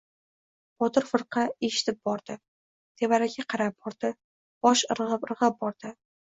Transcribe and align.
Botir 0.83 1.03
firqa 1.09 1.43
eshitib 1.67 1.99
bordi. 2.09 2.37
Tevarakka 3.03 3.45
qarab 3.55 3.77
bordi. 3.85 4.13
Bosh 4.69 4.83
irg‘ab-irg‘ab 4.97 5.61
bordi. 5.63 5.95